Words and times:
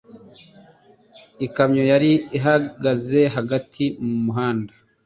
Ikamyo 1.45 1.83
yari 1.91 2.11
ihagaze 2.37 3.21
hagati 3.35 3.83
mu 4.05 4.15
muhanda. 4.25 4.73